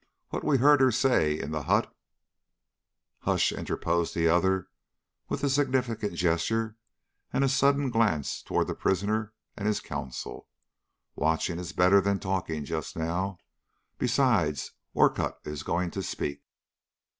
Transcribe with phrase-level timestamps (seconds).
[0.29, 1.93] What we heard her say in the hut"
[3.25, 4.67] "Hush!" interposed the other,
[5.29, 6.75] with a significant gesture
[7.31, 10.47] and a sudden glance toward the prisoner and his counsel;
[11.15, 13.37] "watching is better than talking just now.
[13.99, 16.41] Besides, Orcutt is going to speak."